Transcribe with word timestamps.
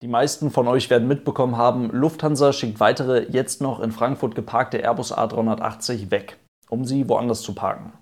Die 0.00 0.08
meisten 0.08 0.52
von 0.52 0.68
euch 0.68 0.90
werden 0.90 1.08
mitbekommen 1.08 1.56
haben, 1.56 1.90
Lufthansa 1.90 2.52
schickt 2.52 2.78
weitere 2.78 3.26
jetzt 3.30 3.60
noch 3.60 3.80
in 3.80 3.90
Frankfurt 3.90 4.36
geparkte 4.36 4.78
Airbus 4.78 5.12
A380 5.12 6.12
weg, 6.12 6.36
um 6.68 6.84
sie 6.84 7.08
woanders 7.08 7.42
zu 7.42 7.52
parken. 7.52 7.92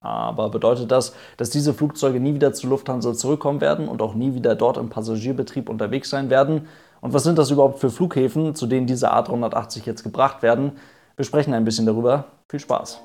Aber 0.00 0.48
bedeutet 0.48 0.90
das, 0.90 1.14
dass 1.36 1.50
diese 1.50 1.74
Flugzeuge 1.74 2.18
nie 2.18 2.34
wieder 2.34 2.54
zu 2.54 2.66
Lufthansa 2.66 3.12
zurückkommen 3.12 3.60
werden 3.60 3.88
und 3.88 4.00
auch 4.00 4.14
nie 4.14 4.34
wieder 4.34 4.54
dort 4.54 4.78
im 4.78 4.88
Passagierbetrieb 4.88 5.68
unterwegs 5.68 6.08
sein 6.08 6.30
werden? 6.30 6.66
Und 7.02 7.12
was 7.12 7.24
sind 7.24 7.36
das 7.36 7.50
überhaupt 7.50 7.78
für 7.78 7.90
Flughäfen, 7.90 8.54
zu 8.54 8.66
denen 8.66 8.86
diese 8.86 9.12
A380 9.12 9.84
jetzt 9.84 10.02
gebracht 10.02 10.42
werden? 10.42 10.72
Wir 11.16 11.26
sprechen 11.26 11.52
ein 11.52 11.64
bisschen 11.66 11.84
darüber. 11.84 12.24
Viel 12.48 12.60
Spaß! 12.60 13.00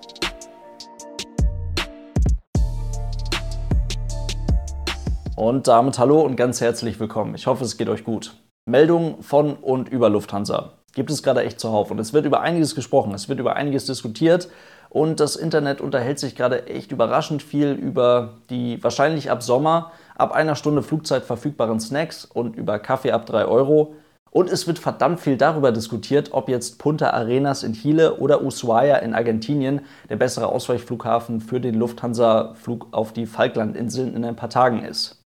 Und 5.39 5.69
damit 5.69 5.97
hallo 5.99 6.19
und 6.19 6.35
ganz 6.35 6.59
herzlich 6.59 6.99
willkommen. 6.99 7.33
Ich 7.33 7.47
hoffe, 7.47 7.63
es 7.63 7.77
geht 7.77 7.88
euch 7.88 8.03
gut. 8.03 8.33
Meldungen 8.65 9.23
von 9.23 9.53
und 9.53 9.88
über 9.88 10.09
Lufthansa 10.09 10.73
gibt 10.93 11.09
es 11.09 11.23
gerade 11.23 11.43
echt 11.43 11.61
zuhauf 11.61 11.91
und 11.91 11.99
es 11.99 12.11
wird 12.11 12.25
über 12.25 12.41
einiges 12.41 12.75
gesprochen, 12.75 13.13
es 13.13 13.30
wird 13.30 13.39
über 13.39 13.55
einiges 13.55 13.85
diskutiert 13.85 14.49
und 14.89 15.21
das 15.21 15.38
Internet 15.38 15.80
unterhält 15.80 16.20
sich 16.20 16.35
gerade 16.35 16.67
echt 16.67 16.91
überraschend 16.91 17.41
viel 17.41 17.71
über 17.71 18.33
die 18.49 18.83
wahrscheinlich 18.83 19.31
ab 19.31 19.41
Sommer 19.41 19.94
ab 20.17 20.33
einer 20.33 20.55
Stunde 20.55 20.83
Flugzeit 20.83 21.23
verfügbaren 21.23 21.80
Snacks 21.80 22.25
und 22.25 22.58
über 22.58 22.77
Kaffee 22.77 23.13
ab 23.13 23.25
3 23.25 23.45
Euro. 23.45 23.95
Und 24.31 24.49
es 24.49 24.67
wird 24.67 24.77
verdammt 24.77 25.21
viel 25.21 25.38
darüber 25.38 25.71
diskutiert, 25.71 26.33
ob 26.33 26.49
jetzt 26.49 26.80
Punta 26.80 27.11
Arenas 27.11 27.63
in 27.63 27.73
Chile 27.73 28.17
oder 28.17 28.44
Ushuaia 28.44 28.97
in 28.97 29.16
Argentinien 29.16 29.85
der 30.09 30.17
bessere 30.17 30.47
Ausweichflughafen 30.47 31.39
für 31.39 31.61
den 31.61 31.75
Lufthansa-Flug 31.75 32.89
auf 32.91 33.13
die 33.13 33.25
Falklandinseln 33.25 34.17
in 34.17 34.25
ein 34.25 34.35
paar 34.35 34.49
Tagen 34.49 34.83
ist. 34.83 35.19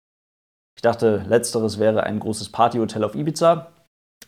Ich 0.75 0.81
dachte, 0.81 1.23
letzteres 1.27 1.79
wäre 1.79 2.03
ein 2.03 2.19
großes 2.19 2.51
Partyhotel 2.51 3.03
auf 3.03 3.15
Ibiza. 3.15 3.67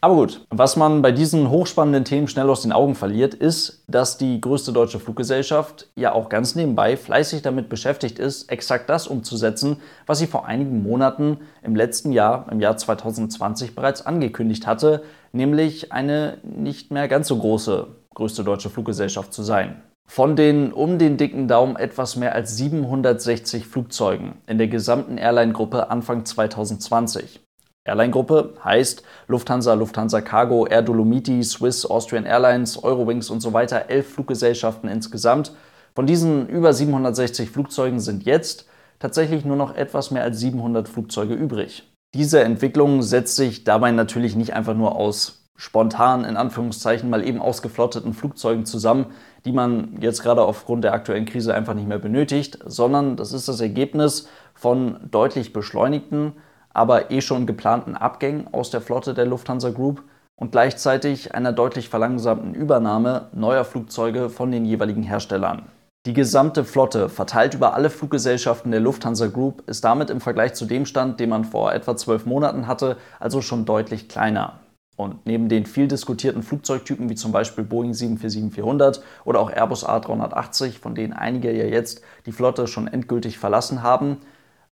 Aber 0.02 0.16
gut, 0.16 0.46
was 0.50 0.76
man 0.76 1.02
bei 1.02 1.14
diesen 1.14 1.50
hochspannenden 1.50 2.04
Themen 2.04 2.28
schnell 2.28 2.50
aus 2.50 2.62
den 2.64 2.74
Augen 2.74 2.94
verliert, 2.94 3.34
ist, 3.34 3.86
dass 3.88 4.18
die 4.18 4.42
größte 4.42 4.74
deutsche 4.74 5.00
Fluggesellschaft 5.00 5.88
ja 5.96 6.12
auch 6.12 6.28
ganz 6.28 6.56
nebenbei 6.56 6.98
fleißig 6.98 7.42
damit 7.42 7.70
beschäftigt 7.70 8.20
ist, 8.20 8.52
exakt 8.52 8.90
das 8.90 9.08
umzusetzen, 9.08 9.78
was 10.06 10.20
sie 10.20 10.28
vor 10.28 10.46
einigen 10.46 10.84
Monaten 10.84 11.38
im 11.62 11.78
letzten 11.78 12.12
Jahr, 12.12 12.48
im 12.52 12.60
Jahr 12.60 12.76
2020 12.76 13.76
bereits 13.76 14.06
angekündigt 14.06 14.68
hatte, 14.68 15.04
nämlich 15.32 15.94
eine 15.94 16.38
nicht 16.44 16.92
mehr 16.92 17.08
ganz 17.08 17.30
so 17.30 17.38
große 17.38 17.88
größte 18.14 18.44
deutsche 18.44 18.70
Fluggesellschaft 18.70 19.34
zu 19.34 19.42
sein. 19.42 19.82
Von 20.08 20.36
den 20.36 20.72
um 20.74 21.00
den 21.00 21.18
dicken 21.18 21.48
Daumen 21.48 21.76
etwas 21.76 22.16
mehr 22.16 22.36
als 22.36 22.56
760 22.58 23.66
Flugzeugen 23.66 24.36
in 24.46 24.58
der 24.58 24.68
gesamten 24.68 25.18
Airline-Gruppe 25.18 25.90
Anfang 25.90 26.26
2020. 26.26 27.42
Airline-Gruppe 27.86 28.54
heißt 28.64 29.04
Lufthansa, 29.28 29.74
Lufthansa 29.74 30.22
Cargo, 30.22 30.68
Air 30.68 30.84
Dolomiti, 30.84 31.44
Swiss, 31.44 31.86
Austrian 31.86 32.26
Airlines, 32.26 32.82
Eurowings 32.82 33.30
und 33.30 33.42
so 33.42 33.54
weiter, 33.54 33.90
elf 33.90 34.14
Fluggesellschaften 34.14 34.88
insgesamt. 34.88 35.52
Von 35.96 36.08
diesen 36.08 36.48
über 36.48 36.74
760 36.74 37.50
Flugzeugen 37.50 38.00
sind 38.00 38.24
jetzt 38.24 38.68
tatsächlich 39.00 39.44
nur 39.44 39.58
noch 39.58 39.76
etwas 39.76 40.12
mehr 40.12 40.24
als 40.24 40.40
700 40.40 40.88
Flugzeuge 40.88 41.34
übrig. 41.34 41.92
Diese 42.14 42.44
Entwicklung 42.44 43.02
setzt 43.02 43.36
sich 43.36 43.64
dabei 43.64 43.92
natürlich 43.92 44.36
nicht 44.36 44.54
einfach 44.54 44.76
nur 44.76 44.96
aus 44.96 45.43
spontan 45.56 46.26
in 46.26 46.38
Anführungszeichen 46.38 47.10
mal 47.10 47.26
eben 47.26 47.40
ausgeflotteten 47.40 48.14
Flugzeugen 48.14 48.66
zusammen, 48.66 49.08
die 49.46 49.52
man 49.52 49.98
jetzt 50.00 50.24
gerade 50.24 50.42
aufgrund 50.42 50.84
der 50.84 50.94
aktuellen 50.94 51.26
Krise 51.26 51.54
einfach 51.54 51.74
nicht 51.74 51.88
mehr 51.88 52.00
benötigt, 52.00 52.60
sondern 52.66 53.16
das 53.16 53.34
ist 53.34 53.48
das 53.48 53.62
Ergebnis 53.62 54.28
von 54.54 54.98
deutlich 55.10 55.54
beschleunigten, 55.54 56.34
aber 56.74 57.12
eh 57.12 57.22
schon 57.22 57.46
geplanten 57.46 57.96
Abgängen 57.96 58.48
aus 58.52 58.72
der 58.72 58.82
Flotte 58.82 59.14
der 59.14 59.26
Lufthansa 59.26 59.70
Group 59.70 60.04
und 60.36 60.52
gleichzeitig 60.52 61.36
einer 61.36 61.54
deutlich 61.54 61.90
verlangsamten 61.90 62.56
Übernahme 62.56 63.28
neuer 63.34 63.64
Flugzeuge 63.64 64.30
von 64.30 64.52
den 64.52 64.66
jeweiligen 64.66 65.04
Herstellern. 65.04 65.64
Die 66.06 66.14
gesamte 66.14 66.66
Flotte, 66.66 67.08
verteilt 67.08 67.54
über 67.54 67.76
alle 67.76 67.90
Fluggesellschaften 67.90 68.72
der 68.72 68.82
Lufthansa 68.82 69.28
Group, 69.28 69.64
ist 69.70 69.86
damit 69.86 70.10
im 70.10 70.20
Vergleich 70.20 70.54
zu 70.54 70.66
dem 70.66 70.86
Stand, 70.86 71.20
den 71.22 71.30
man 71.30 71.46
vor 71.46 71.72
etwa 71.72 71.96
zwölf 71.96 72.26
Monaten 72.26 72.68
hatte, 72.68 72.98
also 73.22 73.40
schon 73.40 73.64
deutlich 73.64 74.10
kleiner. 74.10 74.60
Und 74.96 75.26
neben 75.26 75.50
den 75.50 75.66
viel 75.66 75.88
diskutierten 75.88 76.44
Flugzeugtypen 76.44 77.10
wie 77.10 77.16
zum 77.16 77.32
Beispiel 77.32 77.64
Boeing 77.64 77.92
747-400 77.92 79.02
oder 79.26 79.40
auch 79.40 79.50
Airbus 79.50 79.88
A380, 79.88 80.80
von 80.80 80.94
denen 80.94 81.14
einige 81.14 81.52
ja 81.52 81.66
jetzt 81.66 82.02
die 82.26 82.32
Flotte 82.32 82.68
schon 82.68 82.88
endgültig 82.88 83.40
verlassen 83.40 83.82
haben, 83.82 84.18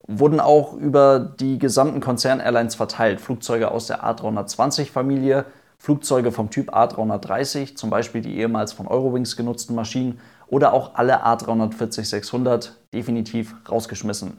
wurden 0.07 0.41
auch 0.41 0.75
über 0.75 1.19
die 1.21 1.59
gesamten 1.59 2.01
Konzern-Airlines 2.01 2.75
verteilt 2.75 3.21
Flugzeuge 3.21 3.71
aus 3.71 3.87
der 3.87 4.05
A320-Familie, 4.05 5.47
Flugzeuge 5.79 6.33
vom 6.33 6.51
Typ 6.51 6.75
A330, 6.75 7.77
zum 7.77 7.89
Beispiel 7.89 8.21
die 8.21 8.37
ehemals 8.37 8.73
von 8.75 8.87
Eurowings 8.87 9.37
genutzten 9.37 9.75
Maschinen 9.75 10.21
oder 10.49 10.75
auch 10.75 10.95
alle 10.97 11.25
A340-600 11.25 12.73
definitiv 12.93 13.55
rausgeschmissen. 13.71 14.39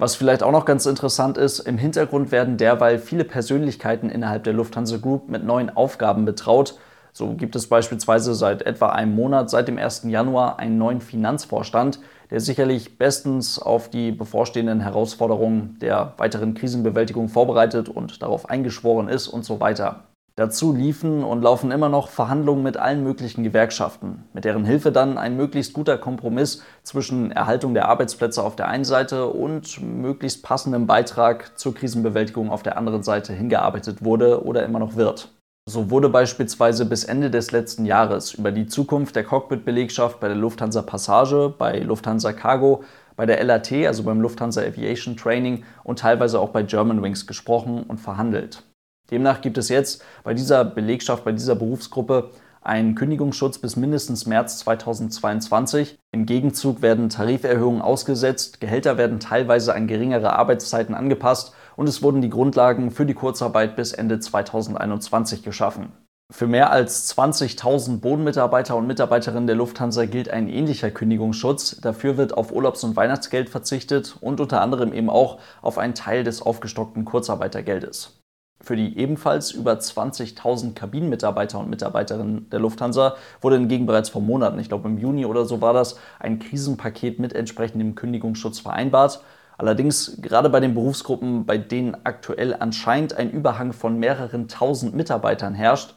Was 0.00 0.14
vielleicht 0.14 0.44
auch 0.44 0.52
noch 0.52 0.64
ganz 0.64 0.86
interessant 0.86 1.36
ist, 1.38 1.58
im 1.58 1.76
Hintergrund 1.76 2.30
werden 2.30 2.56
derweil 2.56 3.00
viele 3.00 3.24
Persönlichkeiten 3.24 4.10
innerhalb 4.10 4.44
der 4.44 4.52
Lufthansa 4.52 4.98
Group 4.98 5.28
mit 5.28 5.42
neuen 5.42 5.70
Aufgaben 5.70 6.24
betraut. 6.24 6.78
So 7.12 7.34
gibt 7.34 7.56
es 7.56 7.66
beispielsweise 7.66 8.36
seit 8.36 8.62
etwa 8.62 8.90
einem 8.90 9.16
Monat, 9.16 9.50
seit 9.50 9.66
dem 9.66 9.76
1. 9.76 10.04
Januar, 10.04 10.60
einen 10.60 10.78
neuen 10.78 11.00
Finanzvorstand, 11.00 11.98
der 12.30 12.38
sicherlich 12.38 12.96
bestens 12.96 13.58
auf 13.58 13.90
die 13.90 14.12
bevorstehenden 14.12 14.78
Herausforderungen 14.78 15.76
der 15.80 16.14
weiteren 16.16 16.54
Krisenbewältigung 16.54 17.28
vorbereitet 17.28 17.88
und 17.88 18.22
darauf 18.22 18.48
eingeschworen 18.48 19.08
ist 19.08 19.26
und 19.26 19.44
so 19.44 19.58
weiter. 19.58 20.04
Dazu 20.38 20.72
liefen 20.72 21.24
und 21.24 21.42
laufen 21.42 21.72
immer 21.72 21.88
noch 21.88 22.10
Verhandlungen 22.10 22.62
mit 22.62 22.76
allen 22.76 23.02
möglichen 23.02 23.42
Gewerkschaften, 23.42 24.22
mit 24.32 24.44
deren 24.44 24.64
Hilfe 24.64 24.92
dann 24.92 25.18
ein 25.18 25.36
möglichst 25.36 25.72
guter 25.72 25.98
Kompromiss 25.98 26.62
zwischen 26.84 27.32
Erhaltung 27.32 27.74
der 27.74 27.88
Arbeitsplätze 27.88 28.44
auf 28.44 28.54
der 28.54 28.68
einen 28.68 28.84
Seite 28.84 29.26
und 29.26 29.82
möglichst 29.82 30.44
passendem 30.44 30.86
Beitrag 30.86 31.58
zur 31.58 31.74
Krisenbewältigung 31.74 32.52
auf 32.52 32.62
der 32.62 32.78
anderen 32.78 33.02
Seite 33.02 33.32
hingearbeitet 33.32 34.04
wurde 34.04 34.44
oder 34.44 34.64
immer 34.64 34.78
noch 34.78 34.94
wird. 34.94 35.32
So 35.68 35.90
wurde 35.90 36.08
beispielsweise 36.08 36.86
bis 36.86 37.02
Ende 37.02 37.32
des 37.32 37.50
letzten 37.50 37.84
Jahres 37.84 38.34
über 38.34 38.52
die 38.52 38.68
Zukunft 38.68 39.16
der 39.16 39.24
Cockpit-Belegschaft 39.24 40.20
bei 40.20 40.28
der 40.28 40.36
Lufthansa 40.36 40.82
Passage, 40.82 41.52
bei 41.58 41.80
Lufthansa 41.80 42.32
Cargo, 42.32 42.84
bei 43.16 43.26
der 43.26 43.42
LAT, 43.42 43.72
also 43.88 44.04
beim 44.04 44.20
Lufthansa 44.20 44.60
Aviation 44.60 45.16
Training 45.16 45.64
und 45.82 45.98
teilweise 45.98 46.38
auch 46.38 46.50
bei 46.50 46.62
Germanwings 46.62 47.26
gesprochen 47.26 47.82
und 47.82 47.98
verhandelt. 47.98 48.62
Demnach 49.10 49.40
gibt 49.40 49.58
es 49.58 49.68
jetzt 49.68 50.04
bei 50.24 50.34
dieser 50.34 50.64
Belegschaft, 50.64 51.24
bei 51.24 51.32
dieser 51.32 51.54
Berufsgruppe 51.54 52.30
einen 52.60 52.94
Kündigungsschutz 52.94 53.58
bis 53.58 53.76
mindestens 53.76 54.26
März 54.26 54.58
2022. 54.58 55.98
Im 56.12 56.26
Gegenzug 56.26 56.82
werden 56.82 57.08
Tariferhöhungen 57.08 57.80
ausgesetzt, 57.80 58.60
Gehälter 58.60 58.98
werden 58.98 59.20
teilweise 59.20 59.74
an 59.74 59.86
geringere 59.86 60.34
Arbeitszeiten 60.34 60.94
angepasst 60.94 61.54
und 61.76 61.88
es 61.88 62.02
wurden 62.02 62.20
die 62.20 62.30
Grundlagen 62.30 62.90
für 62.90 63.06
die 63.06 63.14
Kurzarbeit 63.14 63.76
bis 63.76 63.92
Ende 63.92 64.20
2021 64.20 65.42
geschaffen. 65.42 65.92
Für 66.30 66.46
mehr 66.46 66.70
als 66.70 67.16
20.000 67.16 68.00
Bodenmitarbeiter 68.00 68.76
und 68.76 68.86
Mitarbeiterinnen 68.86 69.46
der 69.46 69.56
Lufthansa 69.56 70.04
gilt 70.04 70.28
ein 70.28 70.48
ähnlicher 70.48 70.90
Kündigungsschutz. 70.90 71.80
Dafür 71.80 72.18
wird 72.18 72.36
auf 72.36 72.52
Urlaubs- 72.52 72.84
und 72.84 72.96
Weihnachtsgeld 72.96 73.48
verzichtet 73.48 74.18
und 74.20 74.38
unter 74.38 74.60
anderem 74.60 74.92
eben 74.92 75.08
auch 75.08 75.38
auf 75.62 75.78
einen 75.78 75.94
Teil 75.94 76.24
des 76.24 76.42
aufgestockten 76.42 77.06
Kurzarbeitergeldes. 77.06 78.18
Für 78.60 78.74
die 78.74 78.98
ebenfalls 78.98 79.52
über 79.52 79.74
20.000 79.74 80.74
Kabinenmitarbeiter 80.74 81.60
und 81.60 81.70
Mitarbeiterinnen 81.70 82.50
der 82.50 82.58
Lufthansa 82.58 83.14
wurde 83.40 83.56
hingegen 83.56 83.86
bereits 83.86 84.08
vor 84.08 84.20
Monaten, 84.20 84.58
ich 84.58 84.68
glaube 84.68 84.88
im 84.88 84.98
Juni 84.98 85.26
oder 85.26 85.44
so 85.44 85.60
war 85.60 85.72
das, 85.72 85.96
ein 86.18 86.40
Krisenpaket 86.40 87.20
mit 87.20 87.32
entsprechendem 87.34 87.94
Kündigungsschutz 87.94 88.58
vereinbart. 88.58 89.22
Allerdings 89.58 90.18
gerade 90.20 90.50
bei 90.50 90.60
den 90.60 90.74
Berufsgruppen, 90.74 91.46
bei 91.46 91.56
denen 91.58 91.96
aktuell 92.04 92.54
anscheinend 92.58 93.14
ein 93.14 93.30
Überhang 93.30 93.72
von 93.72 93.98
mehreren 93.98 94.48
tausend 94.48 94.94
Mitarbeitern 94.94 95.54
herrscht, 95.54 95.94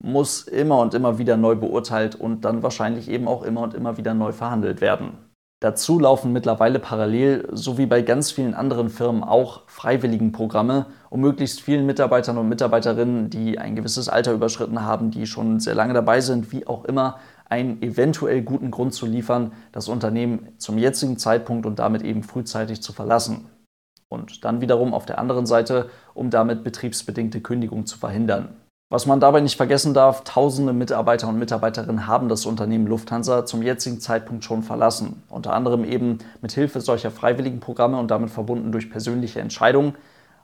muss 0.00 0.42
immer 0.42 0.78
und 0.80 0.94
immer 0.94 1.18
wieder 1.18 1.36
neu 1.36 1.54
beurteilt 1.54 2.14
und 2.16 2.44
dann 2.44 2.62
wahrscheinlich 2.62 3.08
eben 3.08 3.28
auch 3.28 3.42
immer 3.42 3.62
und 3.62 3.74
immer 3.74 3.96
wieder 3.98 4.14
neu 4.14 4.32
verhandelt 4.32 4.80
werden. 4.80 5.29
Dazu 5.62 5.98
laufen 5.98 6.32
mittlerweile 6.32 6.78
parallel, 6.78 7.46
so 7.52 7.76
wie 7.76 7.84
bei 7.84 8.00
ganz 8.00 8.30
vielen 8.30 8.54
anderen 8.54 8.88
Firmen 8.88 9.22
auch, 9.22 9.60
Freiwilligenprogramme, 9.66 10.86
um 11.10 11.20
möglichst 11.20 11.60
vielen 11.60 11.84
Mitarbeitern 11.84 12.38
und 12.38 12.48
Mitarbeiterinnen, 12.48 13.28
die 13.28 13.58
ein 13.58 13.76
gewisses 13.76 14.08
Alter 14.08 14.32
überschritten 14.32 14.82
haben, 14.82 15.10
die 15.10 15.26
schon 15.26 15.60
sehr 15.60 15.74
lange 15.74 15.92
dabei 15.92 16.22
sind, 16.22 16.50
wie 16.50 16.66
auch 16.66 16.86
immer, 16.86 17.18
einen 17.50 17.82
eventuell 17.82 18.40
guten 18.40 18.70
Grund 18.70 18.94
zu 18.94 19.04
liefern, 19.04 19.52
das 19.70 19.88
Unternehmen 19.88 20.48
zum 20.56 20.78
jetzigen 20.78 21.18
Zeitpunkt 21.18 21.66
und 21.66 21.78
damit 21.78 22.02
eben 22.02 22.22
frühzeitig 22.22 22.80
zu 22.80 22.94
verlassen. 22.94 23.50
Und 24.08 24.46
dann 24.46 24.62
wiederum 24.62 24.94
auf 24.94 25.04
der 25.04 25.18
anderen 25.18 25.44
Seite, 25.44 25.90
um 26.14 26.30
damit 26.30 26.64
betriebsbedingte 26.64 27.42
Kündigung 27.42 27.84
zu 27.84 27.98
verhindern. 27.98 28.56
Was 28.92 29.06
man 29.06 29.20
dabei 29.20 29.40
nicht 29.40 29.56
vergessen 29.56 29.94
darf, 29.94 30.24
tausende 30.24 30.72
Mitarbeiter 30.72 31.28
und 31.28 31.38
Mitarbeiterinnen 31.38 32.08
haben 32.08 32.28
das 32.28 32.44
Unternehmen 32.44 32.88
Lufthansa 32.88 33.46
zum 33.46 33.62
jetzigen 33.62 34.00
Zeitpunkt 34.00 34.42
schon 34.42 34.64
verlassen. 34.64 35.22
Unter 35.28 35.52
anderem 35.52 35.84
eben 35.84 36.18
mit 36.42 36.50
Hilfe 36.50 36.80
solcher 36.80 37.12
freiwilligen 37.12 37.60
Programme 37.60 38.00
und 38.00 38.10
damit 38.10 38.30
verbunden 38.30 38.72
durch 38.72 38.90
persönliche 38.90 39.40
Entscheidungen. 39.40 39.94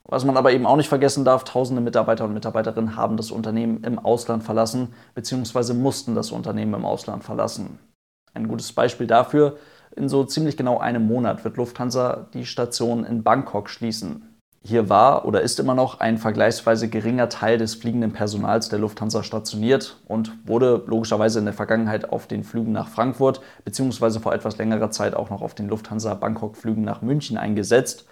Was 0.04 0.24
man 0.24 0.36
aber 0.36 0.52
eben 0.52 0.64
auch 0.64 0.76
nicht 0.76 0.88
vergessen 0.88 1.24
darf, 1.24 1.42
tausende 1.42 1.82
Mitarbeiter 1.82 2.24
und 2.24 2.34
Mitarbeiterinnen 2.34 2.94
haben 2.94 3.16
das 3.16 3.32
Unternehmen 3.32 3.82
im 3.82 3.98
Ausland 3.98 4.44
verlassen 4.44 4.94
bzw. 5.16 5.72
mussten 5.72 6.14
das 6.14 6.30
Unternehmen 6.30 6.74
im 6.74 6.84
Ausland 6.84 7.24
verlassen. 7.24 7.80
Ein 8.32 8.46
gutes 8.46 8.72
Beispiel 8.72 9.08
dafür, 9.08 9.56
in 9.96 10.08
so 10.08 10.22
ziemlich 10.22 10.56
genau 10.56 10.78
einem 10.78 11.04
Monat 11.04 11.44
wird 11.44 11.56
Lufthansa 11.56 12.28
die 12.32 12.46
Station 12.46 13.04
in 13.04 13.24
Bangkok 13.24 13.68
schließen. 13.68 14.35
Hier 14.66 14.88
war 14.88 15.26
oder 15.26 15.42
ist 15.42 15.60
immer 15.60 15.76
noch 15.76 16.00
ein 16.00 16.18
vergleichsweise 16.18 16.88
geringer 16.88 17.28
Teil 17.28 17.56
des 17.56 17.76
fliegenden 17.76 18.12
Personals 18.12 18.68
der 18.68 18.80
Lufthansa 18.80 19.22
stationiert 19.22 19.96
und 20.08 20.32
wurde 20.44 20.82
logischerweise 20.88 21.38
in 21.38 21.44
der 21.44 21.54
Vergangenheit 21.54 22.10
auf 22.10 22.26
den 22.26 22.42
Flügen 22.42 22.72
nach 22.72 22.88
Frankfurt 22.88 23.40
bzw. 23.64 24.18
vor 24.18 24.34
etwas 24.34 24.58
längerer 24.58 24.90
Zeit 24.90 25.14
auch 25.14 25.30
noch 25.30 25.40
auf 25.40 25.54
den 25.54 25.68
Lufthansa 25.68 26.14
Bangkok-Flügen 26.14 26.82
nach 26.82 27.00
München 27.00 27.36
eingesetzt. 27.36 28.06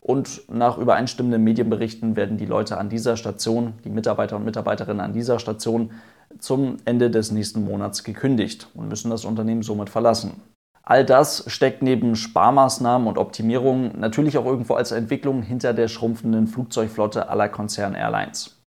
Und 0.00 0.48
nach 0.48 0.78
übereinstimmenden 0.78 1.44
Medienberichten 1.44 2.16
werden 2.16 2.38
die 2.38 2.46
Leute 2.46 2.78
an 2.78 2.88
dieser 2.88 3.18
Station, 3.18 3.74
die 3.84 3.90
Mitarbeiter 3.90 4.36
und 4.36 4.46
Mitarbeiterinnen 4.46 5.04
an 5.04 5.12
dieser 5.12 5.38
Station, 5.38 5.90
zum 6.38 6.78
Ende 6.86 7.10
des 7.10 7.32
nächsten 7.32 7.66
Monats 7.66 8.02
gekündigt 8.02 8.68
und 8.72 8.88
müssen 8.88 9.10
das 9.10 9.26
Unternehmen 9.26 9.62
somit 9.62 9.90
verlassen. 9.90 10.40
All 10.88 11.04
das 11.04 11.44
steckt 11.48 11.82
neben 11.82 12.16
Sparmaßnahmen 12.16 13.08
und 13.08 13.18
Optimierungen 13.18 14.00
natürlich 14.00 14.38
auch 14.38 14.46
irgendwo 14.46 14.72
als 14.72 14.90
Entwicklung 14.90 15.42
hinter 15.42 15.74
der 15.74 15.86
schrumpfenden 15.86 16.46
Flugzeugflotte 16.46 17.28
aller 17.28 17.50
Konzern-Airlines. 17.50 18.62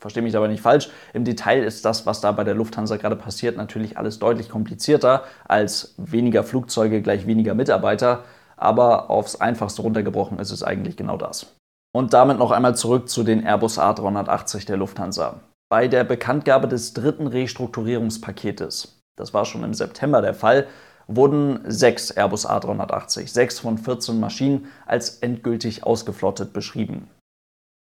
Verstehe 0.00 0.22
mich 0.22 0.34
aber 0.34 0.48
nicht 0.48 0.62
falsch, 0.62 0.88
im 1.12 1.24
Detail 1.24 1.62
ist 1.62 1.84
das, 1.84 2.06
was 2.06 2.22
da 2.22 2.32
bei 2.32 2.42
der 2.42 2.54
Lufthansa 2.54 2.96
gerade 2.96 3.16
passiert, 3.16 3.58
natürlich 3.58 3.98
alles 3.98 4.18
deutlich 4.18 4.48
komplizierter 4.48 5.24
als 5.46 5.94
weniger 5.98 6.42
Flugzeuge 6.42 7.02
gleich 7.02 7.26
weniger 7.26 7.54
Mitarbeiter, 7.54 8.24
aber 8.56 9.10
aufs 9.10 9.38
einfachste 9.38 9.82
runtergebrochen 9.82 10.38
ist 10.38 10.52
es 10.52 10.62
eigentlich 10.62 10.96
genau 10.96 11.18
das. 11.18 11.54
Und 11.94 12.14
damit 12.14 12.38
noch 12.38 12.50
einmal 12.50 12.76
zurück 12.76 13.10
zu 13.10 13.24
den 13.24 13.44
Airbus 13.44 13.78
A380 13.78 14.64
der 14.64 14.78
Lufthansa. 14.78 15.40
Bei 15.68 15.86
der 15.86 16.04
Bekanntgabe 16.04 16.66
des 16.66 16.94
dritten 16.94 17.26
Restrukturierungspaketes, 17.26 19.02
das 19.16 19.34
war 19.34 19.44
schon 19.44 19.64
im 19.64 19.74
September 19.74 20.22
der 20.22 20.32
Fall, 20.32 20.66
wurden 21.08 21.60
sechs 21.66 22.10
Airbus 22.10 22.48
A380, 22.48 23.28
sechs 23.28 23.58
von 23.58 23.78
14 23.78 24.20
Maschinen, 24.20 24.66
als 24.86 25.18
endgültig 25.18 25.84
ausgeflottet 25.84 26.52
beschrieben. 26.52 27.08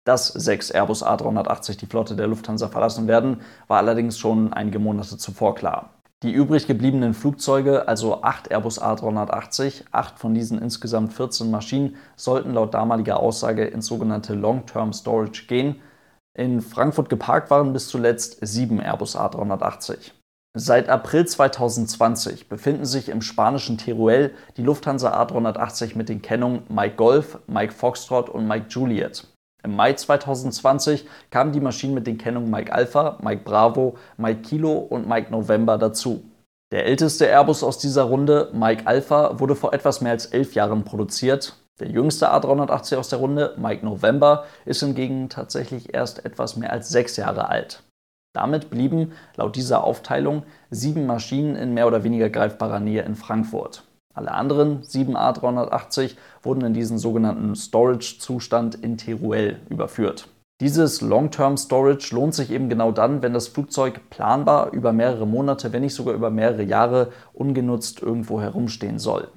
Dass 0.06 0.28
sechs 0.28 0.70
Airbus 0.70 1.06
A380 1.06 1.78
die 1.78 1.86
Flotte 1.86 2.16
der 2.16 2.28
Lufthansa 2.28 2.68
verlassen 2.68 3.08
werden, 3.08 3.42
war 3.68 3.78
allerdings 3.78 4.18
schon 4.18 4.52
einige 4.52 4.80
Monate 4.80 5.18
zuvor 5.18 5.56
klar. 5.56 5.92
Die 6.24 6.32
übrig 6.32 6.68
gebliebenen 6.68 7.14
Flugzeuge, 7.14 7.88
also 7.88 8.24
acht 8.24 8.50
Airbus 8.50 8.82
A380, 8.82 9.84
acht 9.92 10.20
von 10.20 10.34
diesen 10.34 10.58
insgesamt 10.62 11.14
14 11.14 11.52
Maschinen, 11.52 11.98
sollten 12.16 12.54
laut 12.54 12.74
damaliger 12.74 13.20
Aussage 13.20 13.66
ins 13.66 13.88
sogenannte 13.88 14.34
Long-Term 14.34 14.94
Storage 14.94 15.48
gehen. 15.48 15.82
In 16.34 16.62
Frankfurt 16.62 17.10
geparkt 17.10 17.52
waren 17.52 17.74
bis 17.74 17.90
zuletzt 17.90 18.38
sieben 18.42 18.80
Airbus 18.80 19.18
A380. 19.18 20.12
Seit 20.56 20.88
April 20.88 21.26
2020 21.26 22.48
befinden 22.48 22.86
sich 22.86 23.10
im 23.10 23.24
spanischen 23.24 23.80
Teruel 23.80 24.36
die 24.56 24.62
Lufthansa 24.62 25.20
A380 25.20 25.98
mit 25.98 26.10
den 26.10 26.22
Kennungen 26.22 26.62
Mike 26.70 26.96
Golf, 26.96 27.40
Mike 27.48 27.74
Foxtrot 27.74 28.30
und 28.30 28.48
Mike 28.48 28.68
Juliet. 28.70 29.26
Im 29.64 29.76
Mai 29.76 29.94
2020 29.94 31.08
kamen 31.32 31.54
die 31.54 31.60
Maschinen 31.60 31.96
mit 31.96 32.06
den 32.06 32.20
Kennungen 32.20 32.52
Mike 32.52 32.72
Alpha, 32.72 33.18
Mike 33.24 33.42
Bravo, 33.44 33.96
Mike 34.18 34.42
Kilo 34.42 34.74
und 34.74 35.10
Mike 35.10 35.32
November 35.32 35.80
dazu. 35.80 36.24
Der 36.72 36.86
älteste 36.86 37.26
Airbus 37.26 37.64
aus 37.64 37.80
dieser 37.80 38.04
Runde, 38.04 38.52
Mike 38.54 38.86
Alpha, 38.86 39.40
wurde 39.40 39.56
vor 39.56 39.74
etwas 39.74 40.02
mehr 40.02 40.12
als 40.12 40.28
elf 40.28 40.54
Jahren 40.54 40.84
produziert. 40.84 41.56
Der 41.80 41.90
jüngste 41.90 42.32
A380 42.32 42.98
aus 42.98 43.10
der 43.10 43.18
Runde, 43.18 43.56
Mike 43.58 43.84
November, 43.84 44.46
ist 44.66 44.82
hingegen 44.82 45.30
tatsächlich 45.30 45.96
erst 45.96 46.26
etwas 46.26 46.58
mehr 46.58 46.72
als 46.72 46.90
sechs 46.90 47.18
Jahre 47.18 47.50
alt. 47.50 47.82
Damit 48.34 48.70
blieben 48.70 49.14
laut 49.36 49.56
dieser 49.56 49.84
Aufteilung 49.84 50.44
sieben 50.72 51.06
Maschinen 51.06 51.56
in 51.56 51.74
mehr 51.74 51.88
oder 51.88 52.04
weniger 52.04 52.30
greifbarer 52.30 52.80
Nähe 52.80 53.04
in 53.04 53.16
Frankfurt. 53.16 53.84
Alle 54.16 54.32
anderen 54.32 54.84
sieben 54.84 55.16
A380 55.16 56.16
wurden 56.42 56.66
in 56.66 56.74
diesen 56.74 56.98
sogenannten 56.98 57.56
Storage-Zustand 57.56 58.76
in 58.76 58.98
Teruel 58.98 59.60
überführt. 59.70 60.28
Dieses 60.62 61.02
Long-Term 61.02 61.58
Storage 61.58 62.14
lohnt 62.14 62.36
sich 62.36 62.52
eben 62.52 62.70
genau 62.70 62.92
dann, 62.92 63.22
wenn 63.22 63.34
das 63.34 63.48
Flugzeug 63.48 64.10
planbar 64.10 64.72
über 64.72 64.94
mehrere 64.94 65.26
Monate, 65.26 65.74
wenn 65.74 65.82
nicht 65.82 65.96
sogar 65.96 66.14
über 66.14 66.30
mehrere 66.30 66.64
Jahre 66.64 67.12
ungenutzt 67.34 68.02
irgendwo 68.02 68.40
herumstehen 68.40 69.00
soll. 69.00 69.30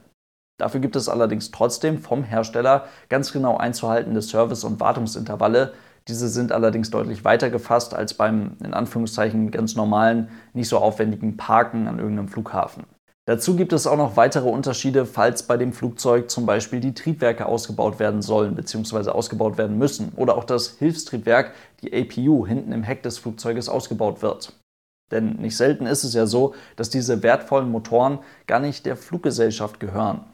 Dafür 0.58 0.80
gibt 0.80 0.96
es 0.96 1.08
allerdings 1.08 1.50
trotzdem 1.50 1.98
vom 1.98 2.22
Hersteller 2.22 2.84
ganz 3.08 3.32
genau 3.32 3.56
einzuhaltende 3.56 4.22
Service- 4.22 4.64
und 4.64 4.78
Wartungsintervalle, 4.78 5.72
diese 6.08 6.28
sind 6.28 6.52
allerdings 6.52 6.90
deutlich 6.90 7.24
weiter 7.24 7.50
gefasst 7.50 7.94
als 7.94 8.14
beim 8.14 8.56
in 8.62 8.74
Anführungszeichen 8.74 9.50
ganz 9.50 9.74
normalen, 9.74 10.28
nicht 10.52 10.68
so 10.68 10.78
aufwendigen 10.78 11.36
Parken 11.36 11.88
an 11.88 11.98
irgendeinem 11.98 12.28
Flughafen. 12.28 12.84
Dazu 13.28 13.56
gibt 13.56 13.72
es 13.72 13.88
auch 13.88 13.96
noch 13.96 14.16
weitere 14.16 14.48
Unterschiede, 14.48 15.04
falls 15.04 15.42
bei 15.42 15.56
dem 15.56 15.72
Flugzeug 15.72 16.30
zum 16.30 16.46
Beispiel 16.46 16.78
die 16.78 16.94
Triebwerke 16.94 17.46
ausgebaut 17.46 17.98
werden 17.98 18.22
sollen 18.22 18.54
bzw. 18.54 19.10
ausgebaut 19.10 19.58
werden 19.58 19.78
müssen 19.78 20.12
oder 20.14 20.36
auch 20.36 20.44
das 20.44 20.76
Hilfstriebwerk, 20.78 21.52
die 21.82 21.92
APU, 21.92 22.46
hinten 22.46 22.70
im 22.70 22.84
Heck 22.84 23.02
des 23.02 23.18
Flugzeuges 23.18 23.68
ausgebaut 23.68 24.22
wird. 24.22 24.52
Denn 25.10 25.36
nicht 25.36 25.56
selten 25.56 25.86
ist 25.86 26.04
es 26.04 26.14
ja 26.14 26.26
so, 26.26 26.54
dass 26.76 26.88
diese 26.88 27.24
wertvollen 27.24 27.70
Motoren 27.70 28.20
gar 28.46 28.60
nicht 28.60 28.86
der 28.86 28.96
Fluggesellschaft 28.96 29.80
gehören. 29.80 30.24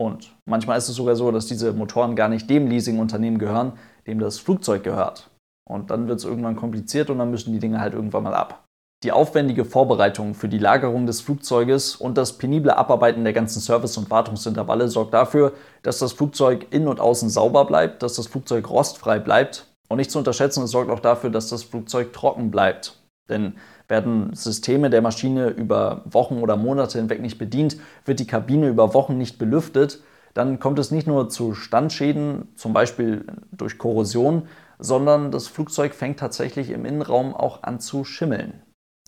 Und 0.00 0.36
manchmal 0.44 0.78
ist 0.78 0.88
es 0.88 0.96
sogar 0.96 1.16
so, 1.16 1.30
dass 1.32 1.46
diese 1.46 1.72
Motoren 1.72 2.14
gar 2.14 2.28
nicht 2.28 2.48
dem 2.48 2.68
Leasingunternehmen 2.68 3.38
gehören, 3.38 3.72
dem 4.08 4.18
das 4.18 4.38
Flugzeug 4.38 4.82
gehört. 4.82 5.30
Und 5.68 5.90
dann 5.90 6.08
wird 6.08 6.18
es 6.18 6.24
irgendwann 6.24 6.56
kompliziert 6.56 7.10
und 7.10 7.18
dann 7.18 7.30
müssen 7.30 7.52
die 7.52 7.58
Dinge 7.58 7.80
halt 7.80 7.94
irgendwann 7.94 8.24
mal 8.24 8.34
ab. 8.34 8.64
Die 9.04 9.12
aufwendige 9.12 9.64
Vorbereitung 9.64 10.34
für 10.34 10.48
die 10.48 10.58
Lagerung 10.58 11.06
des 11.06 11.20
Flugzeuges 11.20 11.94
und 11.94 12.18
das 12.18 12.36
penible 12.36 12.76
Abarbeiten 12.76 13.22
der 13.22 13.32
ganzen 13.32 13.60
Service- 13.60 13.96
und 13.96 14.10
Wartungsintervalle 14.10 14.88
sorgt 14.88 15.14
dafür, 15.14 15.52
dass 15.82 16.00
das 16.00 16.12
Flugzeug 16.14 16.66
innen 16.70 16.88
und 16.88 16.98
außen 16.98 17.30
sauber 17.30 17.64
bleibt, 17.64 18.02
dass 18.02 18.14
das 18.14 18.26
Flugzeug 18.26 18.68
rostfrei 18.68 19.20
bleibt 19.20 19.66
und 19.88 19.98
nicht 19.98 20.10
zu 20.10 20.18
unterschätzen, 20.18 20.64
es 20.64 20.72
sorgt 20.72 20.90
auch 20.90 20.98
dafür, 20.98 21.30
dass 21.30 21.48
das 21.48 21.62
Flugzeug 21.62 22.12
trocken 22.12 22.50
bleibt. 22.50 22.98
Denn 23.28 23.54
werden 23.86 24.34
Systeme 24.34 24.90
der 24.90 25.02
Maschine 25.02 25.48
über 25.48 26.02
Wochen 26.06 26.38
oder 26.38 26.56
Monate 26.56 26.98
hinweg 26.98 27.20
nicht 27.20 27.38
bedient, 27.38 27.76
wird 28.04 28.18
die 28.18 28.26
Kabine 28.26 28.68
über 28.68 28.94
Wochen 28.94 29.16
nicht 29.16 29.38
belüftet, 29.38 30.02
dann 30.34 30.60
kommt 30.60 30.78
es 30.78 30.90
nicht 30.90 31.06
nur 31.06 31.28
zu 31.28 31.54
Standschäden, 31.54 32.48
zum 32.54 32.72
Beispiel 32.72 33.24
durch 33.52 33.78
Korrosion, 33.78 34.48
sondern 34.78 35.30
das 35.30 35.48
Flugzeug 35.48 35.94
fängt 35.94 36.18
tatsächlich 36.18 36.70
im 36.70 36.84
Innenraum 36.84 37.34
auch 37.34 37.62
an 37.62 37.80
zu 37.80 38.04
schimmeln. 38.04 38.62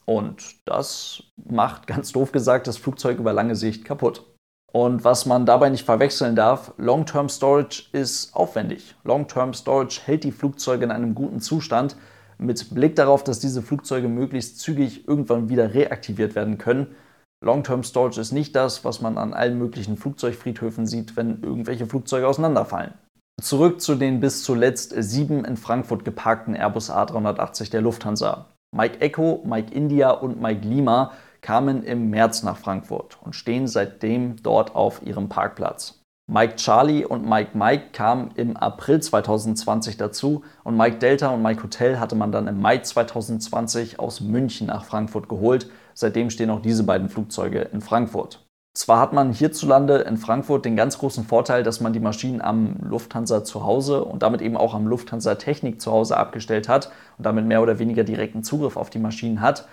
Und 0.04 0.66
das 0.66 1.22
macht 1.36 1.86
ganz 1.86 2.12
doof 2.12 2.32
gesagt 2.32 2.66
das 2.66 2.78
Flugzeug 2.78 3.18
über 3.18 3.32
lange 3.32 3.54
Sicht 3.54 3.84
kaputt. 3.84 4.26
Und 4.72 5.02
was 5.02 5.26
man 5.26 5.46
dabei 5.46 5.68
nicht 5.68 5.84
verwechseln 5.84 6.36
darf, 6.36 6.72
Long-Term 6.76 7.28
Storage 7.28 7.84
ist 7.92 8.34
aufwendig. 8.36 8.94
Long-Term 9.02 9.52
Storage 9.52 10.00
hält 10.04 10.22
die 10.22 10.30
Flugzeuge 10.30 10.84
in 10.84 10.92
einem 10.92 11.16
guten 11.16 11.40
Zustand 11.40 11.96
mit 12.38 12.72
Blick 12.72 12.94
darauf, 12.94 13.24
dass 13.24 13.40
diese 13.40 13.62
Flugzeuge 13.62 14.08
möglichst 14.08 14.60
zügig 14.60 15.08
irgendwann 15.08 15.48
wieder 15.48 15.74
reaktiviert 15.74 16.36
werden 16.36 16.56
können 16.56 16.94
Long-Term 17.42 17.82
Storage 17.84 18.20
ist 18.20 18.32
nicht 18.32 18.54
das, 18.54 18.84
was 18.84 19.00
man 19.00 19.16
an 19.16 19.32
allen 19.32 19.56
möglichen 19.56 19.96
Flugzeugfriedhöfen 19.96 20.86
sieht, 20.86 21.16
wenn 21.16 21.42
irgendwelche 21.42 21.86
Flugzeuge 21.86 22.28
auseinanderfallen. 22.28 22.92
Zurück 23.40 23.80
zu 23.80 23.94
den 23.94 24.20
bis 24.20 24.42
zuletzt 24.42 24.92
sieben 24.98 25.46
in 25.46 25.56
Frankfurt 25.56 26.04
geparkten 26.04 26.54
Airbus 26.54 26.90
A380 26.90 27.70
der 27.70 27.80
Lufthansa. 27.80 28.46
Mike 28.76 29.00
Echo, 29.00 29.42
Mike 29.46 29.74
India 29.74 30.10
und 30.10 30.40
Mike 30.40 30.66
Lima 30.66 31.12
kamen 31.40 31.82
im 31.82 32.10
März 32.10 32.42
nach 32.42 32.58
Frankfurt 32.58 33.16
und 33.22 33.34
stehen 33.34 33.66
seitdem 33.66 34.36
dort 34.42 34.74
auf 34.74 35.02
ihrem 35.02 35.30
Parkplatz. 35.30 36.00
Mike 36.30 36.56
Charlie 36.56 37.04
und 37.04 37.28
Mike 37.28 37.58
Mike 37.58 37.86
kamen 37.92 38.30
im 38.36 38.56
April 38.56 39.00
2020 39.00 39.96
dazu 39.96 40.44
und 40.62 40.76
Mike 40.76 40.98
Delta 40.98 41.30
und 41.30 41.42
Mike 41.42 41.62
Hotel 41.62 41.98
hatte 41.98 42.14
man 42.14 42.30
dann 42.30 42.46
im 42.46 42.60
Mai 42.60 42.78
2020 42.78 43.98
aus 43.98 44.20
München 44.20 44.68
nach 44.68 44.84
Frankfurt 44.84 45.28
geholt. 45.28 45.68
Seitdem 46.00 46.30
stehen 46.30 46.48
auch 46.48 46.62
diese 46.62 46.84
beiden 46.84 47.10
Flugzeuge 47.10 47.60
in 47.60 47.82
Frankfurt. 47.82 48.42
Zwar 48.74 49.00
hat 49.00 49.12
man 49.12 49.34
hierzulande 49.34 49.98
in 49.98 50.16
Frankfurt 50.16 50.64
den 50.64 50.74
ganz 50.74 50.96
großen 50.96 51.24
Vorteil, 51.24 51.62
dass 51.62 51.82
man 51.82 51.92
die 51.92 52.00
Maschinen 52.00 52.40
am 52.40 52.76
Lufthansa 52.80 53.44
zu 53.44 53.64
Hause 53.64 54.02
und 54.04 54.22
damit 54.22 54.40
eben 54.40 54.56
auch 54.56 54.72
am 54.72 54.86
Lufthansa 54.86 55.34
Technik 55.34 55.78
zu 55.82 55.92
Hause 55.92 56.16
abgestellt 56.16 56.70
hat 56.70 56.90
und 57.18 57.26
damit 57.26 57.44
mehr 57.44 57.60
oder 57.60 57.78
weniger 57.78 58.02
direkten 58.02 58.42
Zugriff 58.42 58.78
auf 58.78 58.88
die 58.88 58.98
Maschinen 58.98 59.42
hat. 59.42 59.68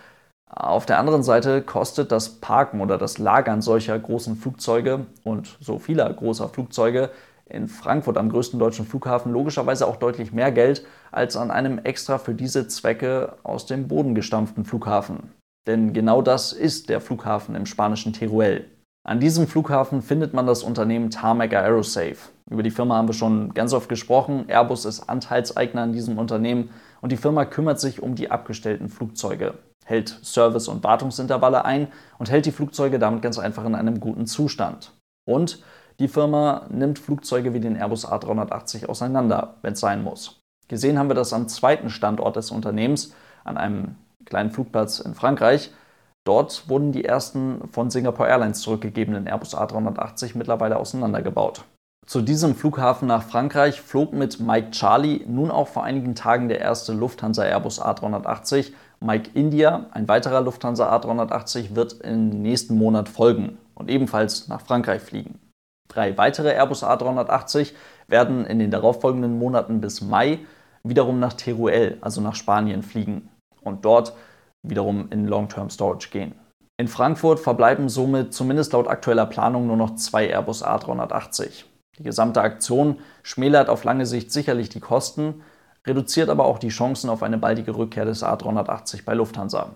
Auf 0.49 0.85
der 0.85 0.99
anderen 0.99 1.23
Seite 1.23 1.61
kostet 1.61 2.11
das 2.11 2.27
Parken 2.41 2.81
oder 2.81 2.97
das 2.97 3.19
Lagern 3.19 3.61
solcher 3.61 3.97
großen 3.97 4.35
Flugzeuge 4.35 5.05
und 5.23 5.57
so 5.61 5.79
vieler 5.79 6.11
großer 6.11 6.49
Flugzeuge 6.49 7.09
in 7.45 7.69
Frankfurt 7.69 8.17
am 8.17 8.29
größten 8.29 8.59
deutschen 8.59 8.85
Flughafen 8.85 9.31
logischerweise 9.31 9.87
auch 9.87 9.95
deutlich 9.95 10.33
mehr 10.33 10.51
Geld 10.51 10.85
als 11.09 11.37
an 11.37 11.51
einem 11.51 11.79
extra 11.79 12.17
für 12.17 12.33
diese 12.33 12.67
Zwecke 12.67 13.37
aus 13.43 13.65
dem 13.65 13.87
Boden 13.87 14.13
gestampften 14.13 14.65
Flughafen. 14.65 15.31
Denn 15.67 15.93
genau 15.93 16.21
das 16.21 16.53
ist 16.53 16.89
der 16.89 17.01
Flughafen 17.01 17.55
im 17.55 17.65
spanischen 17.65 18.13
Teruel. 18.13 18.65
An 19.07 19.19
diesem 19.19 19.47
Flughafen 19.47 20.01
findet 20.01 20.33
man 20.33 20.47
das 20.47 20.63
Unternehmen 20.63 21.09
Tarmac 21.09 21.53
Aerosafe. 21.53 22.29
Über 22.49 22.63
die 22.63 22.71
Firma 22.71 22.95
haben 22.95 23.07
wir 23.07 23.13
schon 23.13 23.53
ganz 23.53 23.73
oft 23.73 23.89
gesprochen. 23.89 24.45
Airbus 24.47 24.85
ist 24.85 25.09
Anteilseigner 25.09 25.83
an 25.83 25.93
diesem 25.93 26.17
Unternehmen 26.17 26.69
und 27.01 27.11
die 27.11 27.17
Firma 27.17 27.45
kümmert 27.45 27.79
sich 27.79 28.01
um 28.01 28.15
die 28.15 28.31
abgestellten 28.31 28.89
Flugzeuge, 28.89 29.55
hält 29.85 30.09
Service- 30.23 30.67
und 30.67 30.83
Wartungsintervalle 30.83 31.63
ein 31.63 31.87
und 32.17 32.31
hält 32.31 32.45
die 32.45 32.51
Flugzeuge 32.51 32.99
damit 32.99 33.21
ganz 33.21 33.37
einfach 33.37 33.65
in 33.65 33.75
einem 33.75 33.99
guten 33.99 34.25
Zustand. 34.25 34.91
Und 35.25 35.63
die 35.99 36.07
Firma 36.07 36.65
nimmt 36.69 36.99
Flugzeuge 36.99 37.53
wie 37.53 37.59
den 37.59 37.75
Airbus 37.75 38.07
A380 38.07 38.87
auseinander, 38.87 39.55
wenn 39.61 39.73
es 39.73 39.79
sein 39.79 40.03
muss. 40.03 40.39
Gesehen 40.67 40.99
haben 40.99 41.09
wir 41.09 41.15
das 41.15 41.33
am 41.33 41.47
zweiten 41.47 41.89
Standort 41.89 42.35
des 42.35 42.51
Unternehmens, 42.51 43.13
an 43.43 43.57
einem 43.57 43.95
kleinen 44.27 44.51
Flugplatz 44.51 44.99
in 44.99 45.15
Frankreich. 45.15 45.71
Dort 46.25 46.69
wurden 46.69 46.91
die 46.91 47.05
ersten 47.05 47.69
von 47.71 47.89
Singapore 47.89 48.29
Airlines 48.29 48.61
zurückgegebenen 48.61 49.27
Airbus 49.27 49.55
A380 49.55 50.37
mittlerweile 50.37 50.77
auseinandergebaut. 50.77 51.63
Zu 52.05 52.21
diesem 52.21 52.55
Flughafen 52.55 53.07
nach 53.07 53.23
Frankreich 53.23 53.81
flog 53.81 54.13
mit 54.13 54.39
Mike 54.39 54.71
Charlie 54.71 55.25
nun 55.27 55.51
auch 55.51 55.67
vor 55.67 55.83
einigen 55.83 56.15
Tagen 56.15 56.47
der 56.47 56.59
erste 56.59 56.93
Lufthansa 56.93 57.43
Airbus 57.43 57.81
A380. 57.81 58.71
Mike 58.99 59.31
India, 59.33 59.87
ein 59.91 60.07
weiterer 60.07 60.41
Lufthansa 60.41 60.93
A380, 60.95 61.75
wird 61.75 62.01
im 62.01 62.41
nächsten 62.41 62.77
Monat 62.77 63.09
folgen 63.09 63.57
und 63.75 63.89
ebenfalls 63.89 64.47
nach 64.47 64.61
Frankreich 64.61 65.01
fliegen. 65.01 65.39
Drei 65.89 66.17
weitere 66.17 66.53
Airbus 66.53 66.83
A380 66.83 67.73
werden 68.07 68.45
in 68.45 68.59
den 68.59 68.71
darauffolgenden 68.71 69.37
Monaten 69.37 69.81
bis 69.81 70.01
Mai 70.01 70.39
wiederum 70.83 71.19
nach 71.19 71.33
Teruel, 71.33 71.97
also 72.01 72.21
nach 72.21 72.35
Spanien, 72.35 72.83
fliegen 72.83 73.29
und 73.67 73.85
dort 73.85 74.13
wiederum 74.63 75.07
in 75.11 75.27
Long-Term 75.27 75.69
Storage 75.69 76.09
gehen. 76.09 76.35
In 76.79 76.87
Frankfurt 76.87 77.39
verbleiben 77.39 77.89
somit 77.89 78.33
zumindest 78.33 78.73
laut 78.73 78.87
aktueller 78.87 79.25
Planung 79.25 79.67
nur 79.67 79.77
noch 79.77 79.95
zwei 79.95 80.27
Airbus 80.27 80.63
A380. 80.63 81.63
Die 81.97 82.03
gesamte 82.03 82.41
Aktion 82.41 82.99
schmälert 83.23 83.69
auf 83.69 83.83
lange 83.83 84.05
Sicht 84.05 84.31
sicherlich 84.31 84.69
die 84.69 84.79
Kosten, 84.79 85.41
reduziert 85.87 86.29
aber 86.29 86.45
auch 86.45 86.59
die 86.59 86.69
Chancen 86.69 87.09
auf 87.09 87.23
eine 87.23 87.37
baldige 87.37 87.75
Rückkehr 87.75 88.05
des 88.05 88.23
A380 88.23 89.05
bei 89.05 89.15
Lufthansa. 89.15 89.75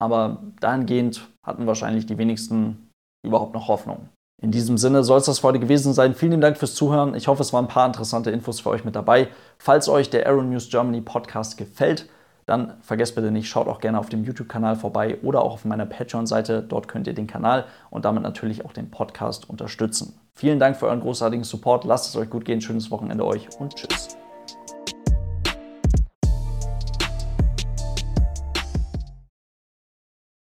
Aber 0.00 0.42
dahingehend 0.60 1.28
hatten 1.46 1.66
wahrscheinlich 1.66 2.06
die 2.06 2.18
wenigsten 2.18 2.90
überhaupt 3.24 3.54
noch 3.54 3.68
Hoffnung. 3.68 4.08
In 4.42 4.50
diesem 4.50 4.76
Sinne 4.76 5.04
soll 5.04 5.18
es 5.18 5.26
das 5.26 5.42
heute 5.42 5.60
gewesen 5.60 5.92
sein. 5.92 6.14
Vielen 6.14 6.40
Dank 6.40 6.58
fürs 6.58 6.74
Zuhören. 6.74 7.14
Ich 7.14 7.28
hoffe, 7.28 7.42
es 7.42 7.52
waren 7.52 7.66
ein 7.66 7.68
paar 7.68 7.86
interessante 7.86 8.30
Infos 8.30 8.60
für 8.60 8.70
euch 8.70 8.84
mit 8.84 8.96
dabei. 8.96 9.28
Falls 9.58 9.88
euch 9.88 10.10
der 10.10 10.26
Aero 10.26 10.42
News 10.42 10.68
Germany 10.68 11.00
Podcast 11.00 11.56
gefällt, 11.56 12.08
dann 12.46 12.74
vergesst 12.82 13.14
bitte 13.14 13.30
nicht, 13.30 13.48
schaut 13.48 13.68
auch 13.68 13.80
gerne 13.80 13.98
auf 13.98 14.08
dem 14.08 14.24
YouTube-Kanal 14.24 14.76
vorbei 14.76 15.18
oder 15.22 15.42
auch 15.42 15.54
auf 15.54 15.64
meiner 15.64 15.86
Patreon-Seite. 15.86 16.62
Dort 16.62 16.88
könnt 16.88 17.06
ihr 17.06 17.14
den 17.14 17.26
Kanal 17.26 17.64
und 17.90 18.04
damit 18.04 18.22
natürlich 18.22 18.64
auch 18.64 18.72
den 18.72 18.90
Podcast 18.90 19.48
unterstützen. 19.48 20.18
Vielen 20.34 20.58
Dank 20.58 20.76
für 20.76 20.86
euren 20.86 21.00
großartigen 21.00 21.44
Support. 21.44 21.84
Lasst 21.84 22.08
es 22.08 22.16
euch 22.16 22.28
gut 22.28 22.44
gehen. 22.44 22.60
Schönes 22.60 22.90
Wochenende 22.90 23.24
euch 23.24 23.48
und 23.58 23.74
tschüss. 23.76 24.16